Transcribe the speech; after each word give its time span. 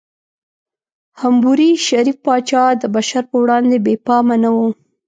حموربي، 1.19 1.69
شریف 1.87 2.17
پاچا، 2.25 2.63
د 2.81 2.83
بشر 2.95 3.23
په 3.31 3.35
وړاندې 3.43 3.75
بې 3.85 3.95
پامه 4.05 4.35
نه 4.43 4.49
و. 4.55 4.57